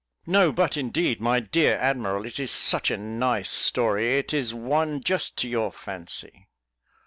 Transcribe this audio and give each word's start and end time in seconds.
"No, 0.25 0.51
but 0.51 0.77
indeed, 0.77 1.21
my 1.21 1.39
dear 1.39 1.77
Admiral, 1.77 2.25
it 2.25 2.39
is 2.39 2.49
such 2.49 2.89
a 2.89 2.97
nice 2.97 3.51
story; 3.51 4.17
it 4.17 4.33
is 4.33 4.51
one 4.51 4.99
just 5.03 5.37
to 5.37 5.47
your 5.47 5.71
fancy." 5.71 6.47